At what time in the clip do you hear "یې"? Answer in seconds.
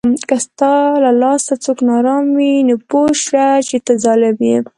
4.49-4.57